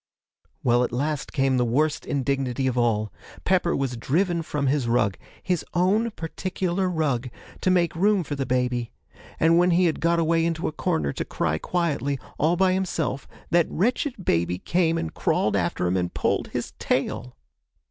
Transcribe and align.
'Well, 0.63 0.83
at 0.83 0.91
last 0.91 1.31
came 1.31 1.57
the 1.57 1.63
worst 1.63 2.07
indignity 2.07 2.65
of 2.65 2.75
all: 2.75 3.13
Pepper 3.45 3.75
was 3.75 3.95
driven 3.95 4.41
from 4.41 4.65
his 4.65 4.87
rug 4.87 5.15
his 5.43 5.63
own 5.75 6.09
particular 6.09 6.89
rug 6.89 7.29
to 7.61 7.69
make 7.69 7.95
room 7.95 8.23
for 8.23 8.33
the 8.33 8.47
baby; 8.47 8.91
and 9.39 9.59
when 9.59 9.69
he 9.69 9.85
had 9.85 9.99
got 9.99 10.17
away 10.17 10.43
into 10.43 10.67
a 10.67 10.71
corner 10.71 11.13
to 11.13 11.23
cry 11.23 11.59
quietly, 11.59 12.19
all 12.39 12.55
by 12.55 12.73
himself, 12.73 13.27
that 13.51 13.67
wretched 13.69 14.25
baby 14.25 14.57
came 14.57 14.97
and 14.97 15.13
crawled 15.13 15.55
after 15.55 15.85
him 15.85 15.95
and 15.95 16.15
pulled 16.15 16.47
his 16.47 16.71
tail! 16.79 17.37